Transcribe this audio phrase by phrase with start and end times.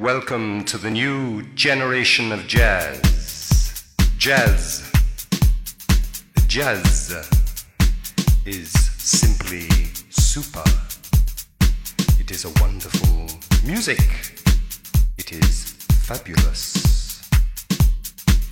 [0.00, 3.84] Welcome to the new generation of jazz.
[4.16, 4.90] Jazz.
[6.46, 7.28] Jazz
[8.46, 9.68] is simply
[10.08, 10.64] super.
[12.18, 13.26] It is a wonderful
[13.62, 14.00] music.
[15.18, 15.72] It is
[16.04, 17.28] fabulous.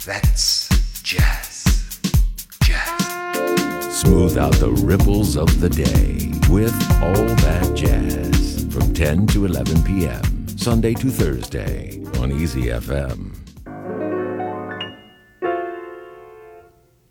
[0.05, 0.69] That's
[1.03, 1.99] jazz.
[2.63, 4.01] Jazz.
[4.01, 9.83] Smooth out the ripples of the day with All That Jazz from 10 to 11
[9.85, 10.38] p.m.
[10.59, 13.33] Sunday to Thursday on Easy FM.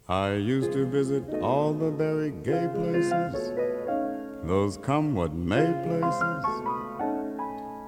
[0.09, 3.53] I used to visit all the very gay places,
[4.43, 6.43] those come what may places,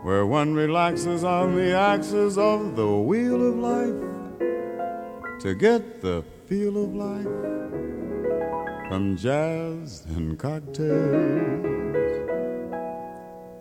[0.04, 6.82] where one relaxes on the axis of the wheel of life to get the feel
[6.82, 11.79] of life from jazz and cocktails.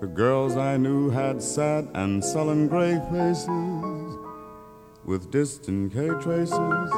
[0.01, 4.17] The girls I knew had sad and sullen gray faces
[5.05, 6.91] with distant K traces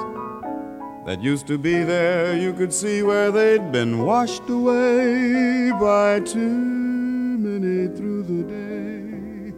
[1.07, 2.37] that used to be there.
[2.37, 9.55] You could see where they'd been washed away by too many through the day.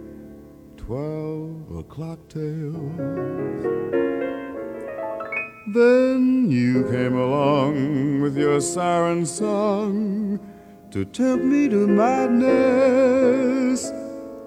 [0.76, 3.64] Twelve o'clock tales.
[5.74, 10.38] Then you came along with your siren song
[10.92, 13.90] to tempt me to madness.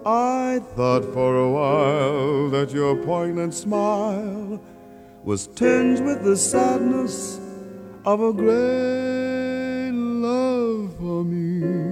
[0.06, 4.62] I thought for a while that your poignant smile
[5.24, 7.40] was tinged with the sadness
[8.06, 11.85] of a great love for me.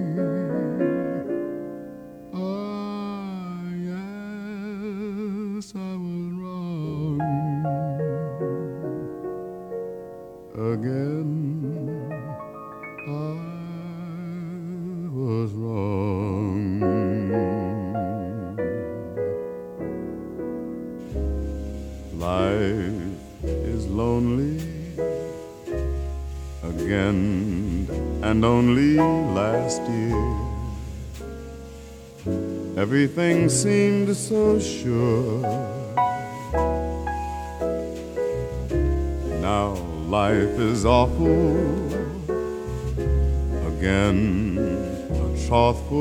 [34.28, 35.40] So sure.
[39.42, 39.74] Now
[40.08, 41.92] life is awful
[43.68, 44.56] again,
[45.10, 45.92] a trough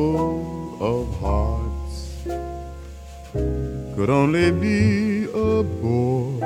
[0.79, 1.97] of hearts
[3.93, 6.39] could only be a bore.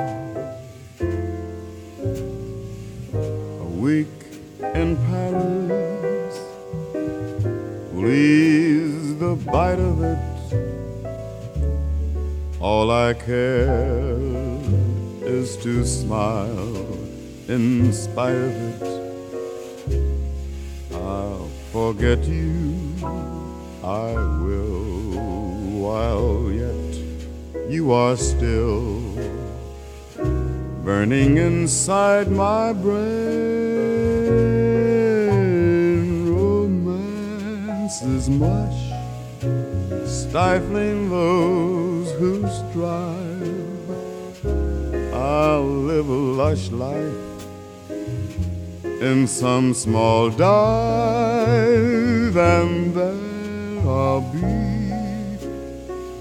[3.66, 4.18] A week
[4.74, 6.40] in Paris
[7.92, 10.27] will ease the bite of it.
[12.60, 14.18] All I care
[15.22, 16.98] is to smile
[17.46, 18.82] in spite of it.
[20.92, 22.74] I'll forget you,
[23.84, 25.12] I will,
[25.78, 26.98] while yet
[27.70, 29.02] you are still
[30.82, 32.98] burning inside my brain.
[36.28, 38.90] Romance is mush,
[40.04, 44.44] stifling those who strive.
[45.14, 46.12] I'll live a
[46.42, 47.14] lush life
[49.00, 51.46] in some small dive,
[52.36, 54.38] and there I'll be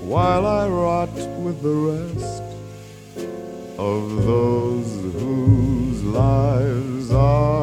[0.06, 2.44] while I rot with the rest
[3.80, 7.57] of those whose lives are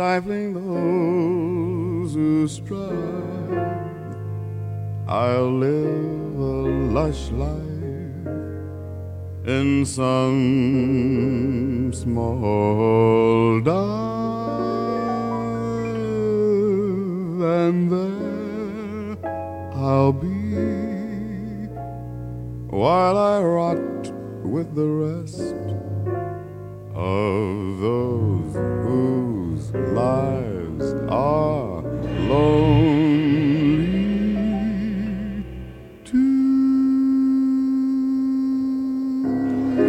[0.00, 2.88] stifling those who strive.
[5.06, 6.56] I'll live a
[6.96, 8.26] lush life
[9.46, 12.59] in some small.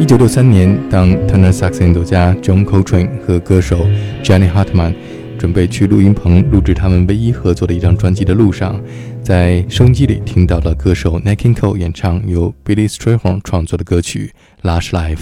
[0.01, 3.85] 一九六三年，当 tenor sax 演奏家 John Coltrane 和歌手
[4.23, 4.95] Johnny Hartman
[5.37, 8.81] 准备去录音棚录制他们唯一合作的一张专辑的路上，
[9.21, 14.33] 在收音机里听到了歌手 Nekin Cole 演唱由 Billy Strayhorn 创作的歌曲
[14.67, 15.15] 《Lush Life》，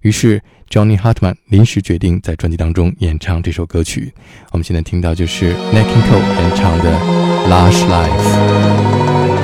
[0.00, 4.12] 于是 Johnny Hartman 临时决定在专辑当中演唱这首歌曲。
[4.50, 6.98] 我们现在听到就是 Nekin Cole 演唱的
[7.48, 9.34] 《Lush Life》。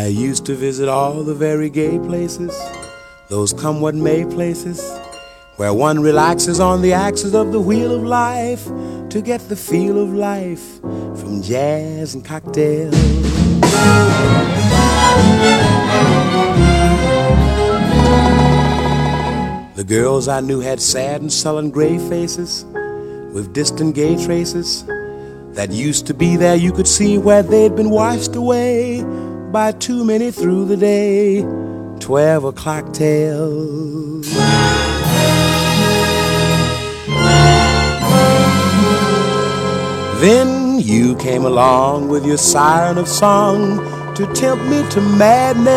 [0.00, 2.58] I used to visit all the very gay places,
[3.28, 4.80] those come what may places,
[5.56, 8.64] where one relaxes on the axis of the wheel of life
[9.10, 12.94] to get the feel of life from jazz and cocktails.
[19.76, 22.64] The girls I knew had sad and sullen gray faces
[23.34, 24.82] with distant gay traces
[25.56, 26.56] that used to be there.
[26.56, 29.04] You could see where they'd been washed away
[29.52, 31.42] by too many through the day.
[31.98, 34.30] Twelve o'clock tales.
[40.20, 43.78] Then you came along with your siren of song
[44.14, 45.70] to tempt me to madness.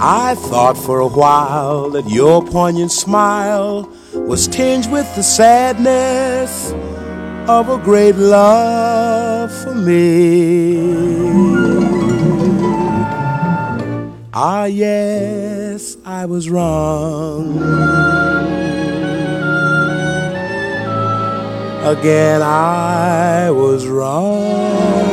[0.00, 6.72] I thought for a while that your poignant smile was tinged with the sadness
[7.48, 10.80] of a great love for me.
[14.32, 17.58] Ah, yes, I was wrong.
[21.84, 25.04] Again, I was wrong.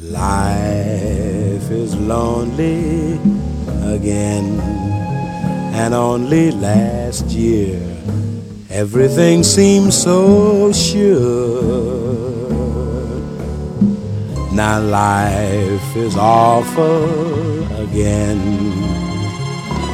[0.00, 3.20] Life is lonely
[3.94, 4.71] again,
[5.72, 7.80] and only last year
[8.68, 12.32] everything seemed so sure.
[14.52, 18.38] Now life is awful again,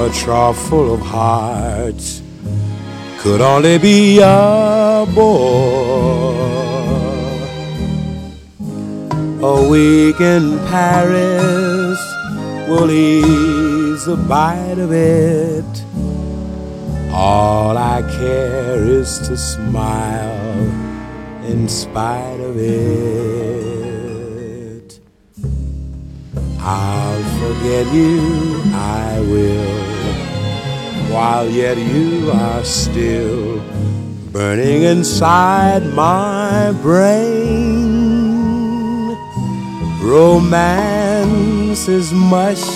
[0.01, 2.23] a trough full of hearts
[3.19, 6.39] could only be a bore.
[9.41, 12.01] A week in Paris
[12.69, 15.85] will ease the bite of it.
[17.13, 20.59] All I care is to smile
[21.45, 23.89] in spite of it.
[26.61, 29.83] I'll forget you, I will,
[31.13, 33.61] while yet you are still
[34.33, 38.19] burning inside my brain.
[40.03, 42.67] Romance is mush,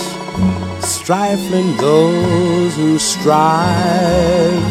[1.03, 4.63] strifling those who strive.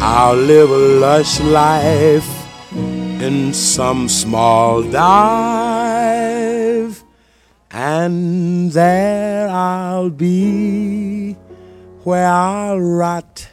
[0.00, 2.26] I'll live a lush life
[2.72, 5.84] in some small dive,
[7.70, 11.36] and there I'll be
[12.04, 13.48] where I'll rot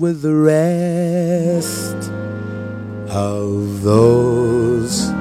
[0.00, 2.10] with the rest
[3.08, 5.12] of those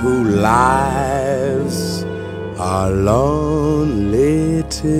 [0.00, 1.99] who lives
[2.60, 4.90] are lonely too.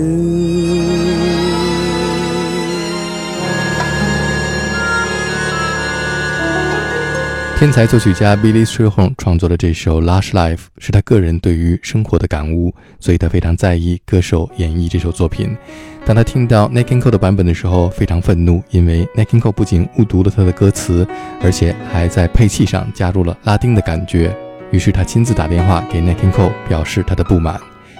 [7.59, 15.55] 天才作曲家 Billy Strayhorn 创作的这首《Lush Life》是他个人对于生活的感悟，所以他非常在意歌手演绎这首作品。
[16.03, 21.07] 当他听到 Nat King Cole 的版本的时候，非常愤怒，因为 Nat King Cole 不仅误读了他的歌词，
[21.43, 24.35] 而且还在配器上加入了拉丁的感觉。
[24.70, 27.54] 于是他亲自打电话给 Nat King Cole 表示他的不满。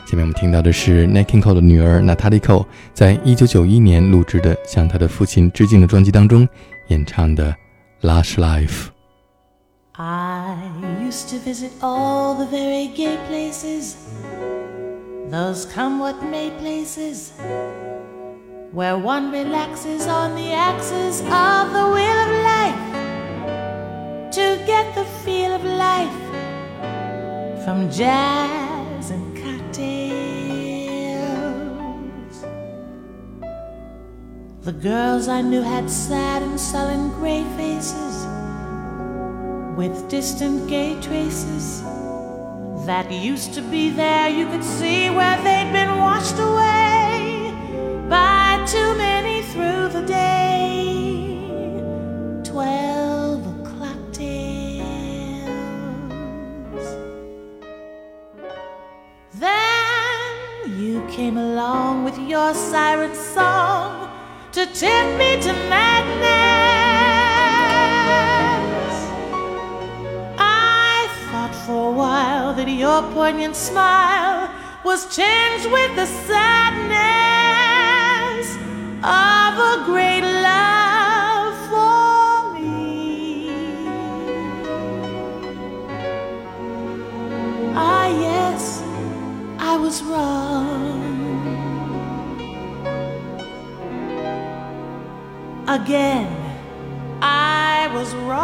[0.07, 6.49] 下面我们听到的是 Nat King Cole 的女儿 Natalie Cole 在一九九一年录制的向他的父亲致敬的专辑当中
[6.89, 7.55] 演唱的《
[8.07, 8.69] Lush Life》。
[9.99, 10.55] I
[11.03, 13.97] used to visit all the very gay places,
[15.31, 17.33] those come what may places,
[18.75, 22.29] where one relaxes on the axis of the wheel of
[25.65, 26.20] life
[27.64, 29.82] from jazz and cocktails.
[34.62, 38.26] The girls I knew had sad and sullen gray faces
[39.78, 41.84] with distant gay traces
[42.88, 44.28] that used to be there.
[44.28, 47.54] You could see where they'd been washed away
[48.10, 50.31] by too many through the day.
[61.42, 64.10] Along with your siren song
[64.52, 66.16] to tempt me to madness.
[70.38, 70.96] I
[71.28, 74.50] thought for a while that your poignant smile
[74.84, 77.02] was tinged with the sadness
[79.26, 83.50] of a great love for me.
[87.76, 88.64] Ah, yes,
[89.72, 90.71] I was wrong.
[95.72, 96.28] Again,
[97.22, 98.42] I was wrong.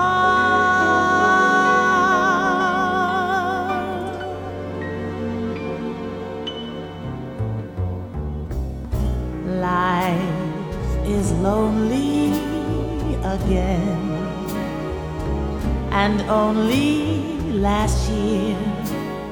[9.60, 12.32] Life is lonely
[13.36, 14.00] again,
[15.92, 18.58] and only last year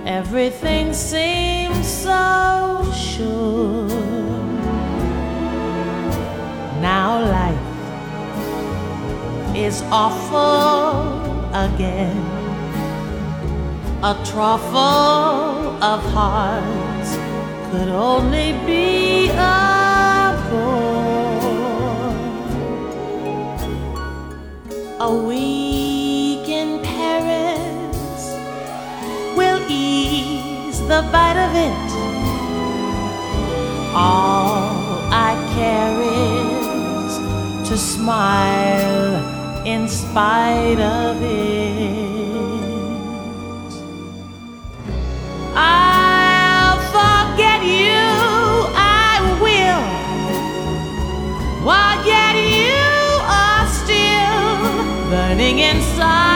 [0.05, 3.87] everything seemed so sure.
[6.81, 7.64] Now life
[9.55, 12.17] is awful again.
[14.03, 17.15] A truffle of hearts
[17.71, 19.65] could only be a.
[24.97, 28.33] A week in Paris
[29.37, 31.91] will ease the bite of it.
[33.93, 34.71] All
[35.11, 39.34] I care is to smile
[39.65, 42.05] in spite of it.
[45.55, 48.05] I'll forget you,
[48.77, 49.85] I will,
[51.65, 52.85] while yet you
[53.25, 56.34] are still burning inside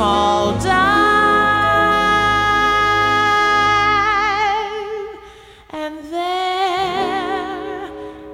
[0.00, 0.70] small dive,
[5.68, 7.90] and there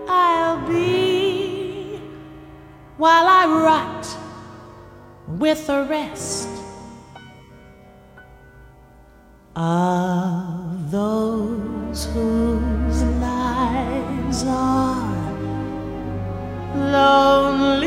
[0.06, 1.98] I'll be
[2.98, 4.06] while I rot
[5.40, 6.48] with the rest
[9.56, 15.32] of those whose lives are
[16.92, 17.85] lonely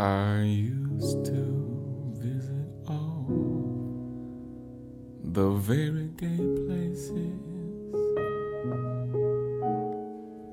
[0.00, 3.26] I used to visit all
[5.22, 7.12] the very gay places,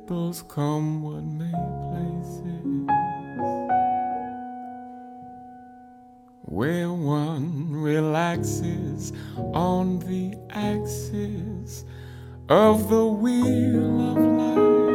[0.06, 1.54] those come what may
[1.88, 2.90] places,
[6.42, 9.14] where one relaxes
[9.54, 11.86] on the axis
[12.50, 14.87] of the wheel of life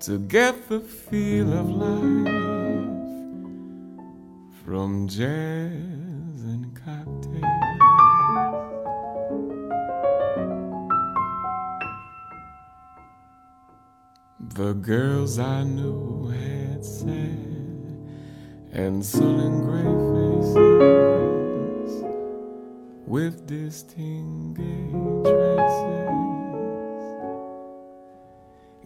[0.00, 2.26] to get the feel of life
[4.64, 7.44] from jazz and cocktails.
[14.54, 17.98] The girls I knew had sad
[18.72, 19.82] and sullen gray
[20.54, 22.04] faces
[23.06, 26.19] with distinguished traces.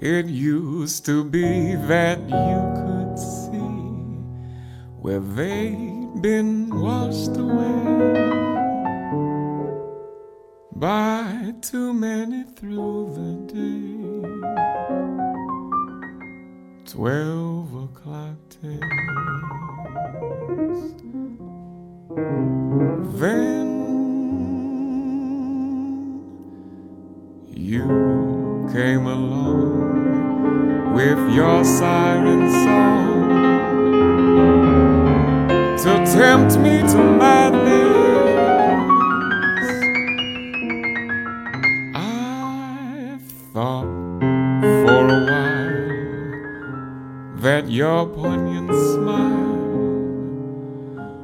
[0.05, 3.57] It used to be that you could see
[5.01, 8.21] where they'd been washed away
[10.77, 14.29] by too many through the day.
[16.85, 18.83] Twelve o'clock tales.
[23.19, 23.67] Then
[27.49, 28.14] you
[28.75, 33.29] came along with your siren song
[35.79, 37.95] to tempt me to madness.
[41.95, 43.17] I
[43.53, 43.87] thought
[44.83, 45.93] for a while
[47.43, 49.55] that your poignant smile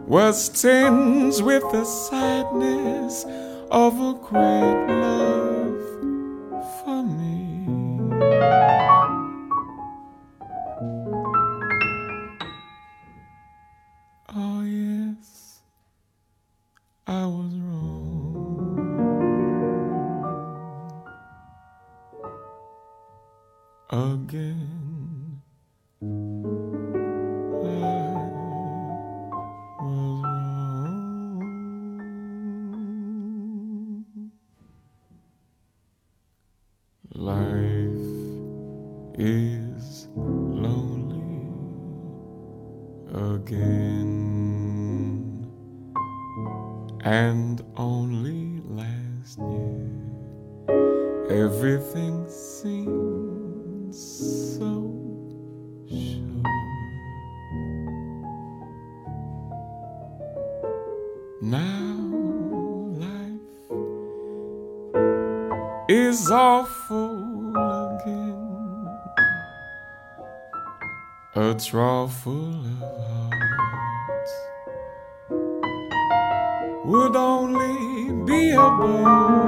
[0.07, 3.25] was tinged with the sadness
[3.73, 5.40] of a great love
[66.31, 68.89] awful again,
[71.35, 74.35] a trough full of hearts
[76.85, 79.41] would only be a bore.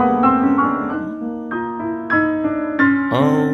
[3.15, 3.52] Oh, a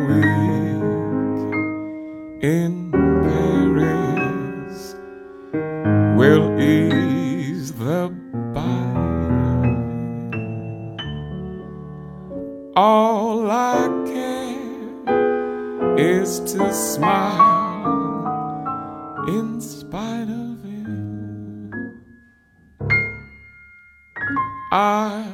[24.70, 25.24] I'll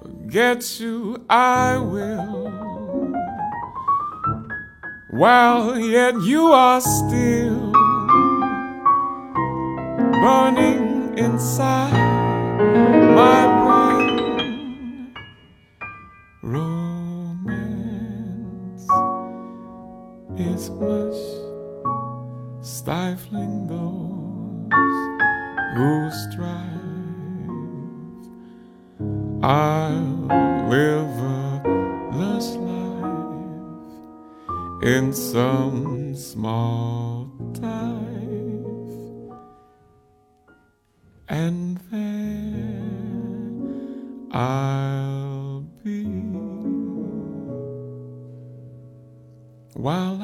[0.00, 3.12] forget you, I will.
[5.10, 7.70] While yet you are still
[10.22, 12.13] burning inside
[44.36, 46.02] I'll be
[49.74, 50.23] while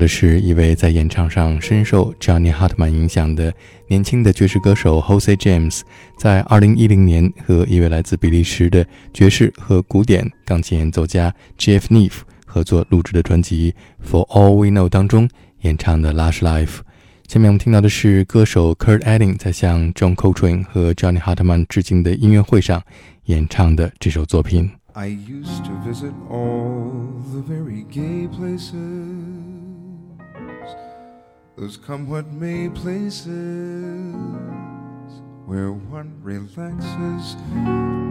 [0.00, 3.52] 的是一位在演唱上深受 Johnny Hartman 影响的
[3.86, 5.82] 年轻的爵士歌手 Jose James，
[6.16, 12.12] 在2010年和一位来自比利时的爵士和古典钢琴演奏家 Jeff Neef
[12.46, 13.74] 合作录制的专辑
[14.10, 15.28] 《For All We Know》当中
[15.60, 16.66] 演唱的《Lush Life》。
[17.28, 22.82] 下面我们听到的是歌手 Kurt Elling 在向 John Coltrane 和 Johnny Hartman 致敬的音乐会上
[23.26, 24.70] 演唱的这首作品。
[24.94, 26.90] I used to visit all
[27.30, 28.74] the very gay places,
[31.60, 33.26] those come what may places,
[35.44, 37.36] where one relaxes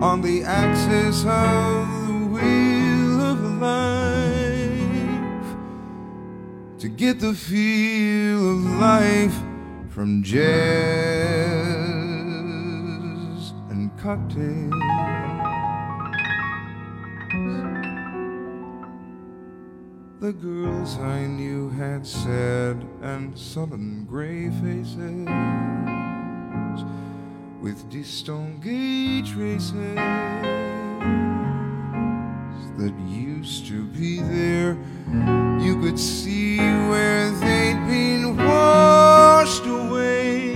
[0.03, 4.38] on the axis of the wheel of life
[6.77, 9.33] to get the feel of life
[9.89, 10.43] from jazz
[13.71, 15.18] and cocktails.
[20.19, 25.25] The girls I knew had sad and sullen gray faces
[27.62, 29.95] with distant traces
[32.75, 34.77] that used to be there.
[35.62, 40.53] You could see where they'd been washed away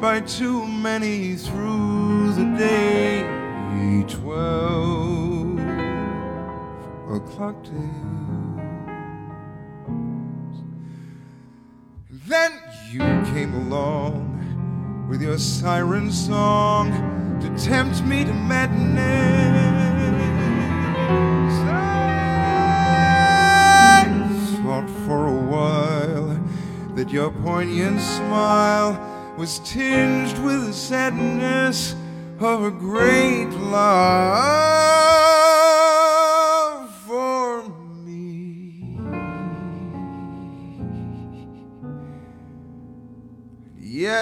[0.00, 3.24] by too many through the day.
[4.06, 5.03] Twelve
[7.34, 7.74] o'clock tales.
[12.28, 12.52] Then
[12.90, 13.00] you
[13.32, 16.92] came along with your siren song
[17.40, 18.94] to tempt me to madness.
[21.70, 22.06] I
[24.62, 26.40] thought for a while
[26.94, 28.96] that your poignant smile
[29.36, 31.96] was tinged with the sadness
[32.38, 35.13] of a great love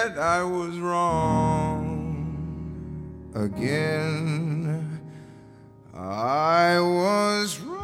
[0.03, 1.81] Yet I was wrong
[3.33, 4.99] again.
[5.93, 7.79] I was wrong.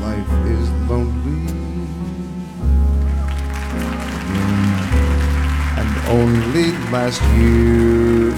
[0.00, 1.52] Life is lonely.
[5.80, 8.32] And only last year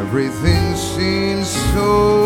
[0.00, 2.24] everything seemed so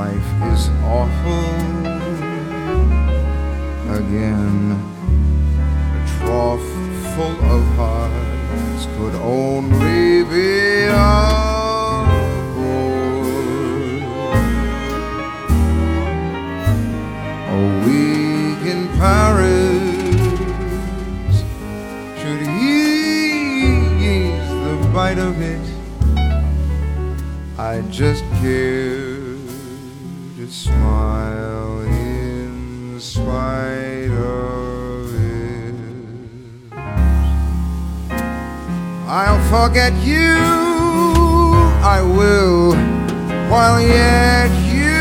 [0.00, 0.62] life is
[0.98, 1.44] awful
[4.00, 4.56] again.
[5.96, 6.68] A trough
[7.12, 11.40] full of hearts could only be a.
[17.56, 19.84] A week in Paris
[22.20, 25.66] should ease the bite of it.
[27.58, 28.89] I just care
[30.64, 35.74] smile in spite of it.
[39.08, 40.36] I'll forget you,
[41.96, 42.74] I will,
[43.50, 45.00] while yet you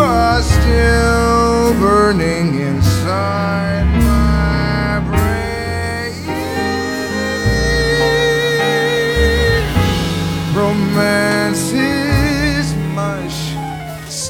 [0.00, 2.83] are still burning inside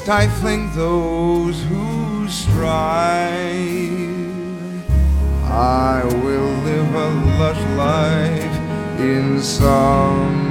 [0.05, 3.33] stifling those who strive.
[5.45, 10.44] I will live a lush life in some